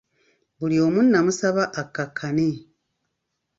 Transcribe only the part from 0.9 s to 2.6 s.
namusaba akakkane.